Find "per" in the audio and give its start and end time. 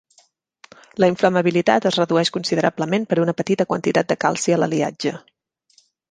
3.11-3.17